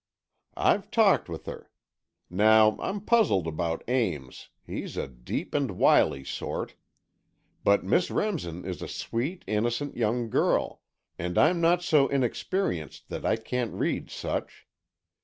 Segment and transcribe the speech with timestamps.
[0.57, 1.69] "I've talked with her.
[2.27, 6.73] Now, I'm puzzled about Ames, he's a deep and wily sort.
[7.63, 10.81] But Miss Remsen is a sweet, innocent young girl,
[11.19, 14.65] and I'm not so inexperienced that I can't read such.